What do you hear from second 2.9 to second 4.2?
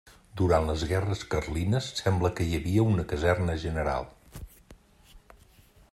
una Caserna General.